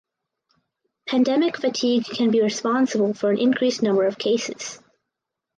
[1.07, 4.79] Pandemic fatigue can be responsible for an increased number of cases.